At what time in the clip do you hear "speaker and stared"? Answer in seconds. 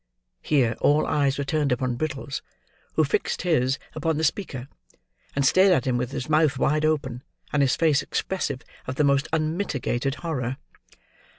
4.23-5.71